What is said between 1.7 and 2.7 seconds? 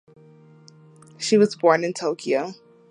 in Tokyo.